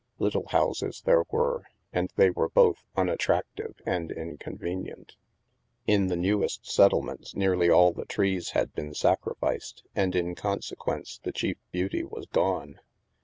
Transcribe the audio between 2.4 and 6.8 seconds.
both un attractive and inconvenient. In the newest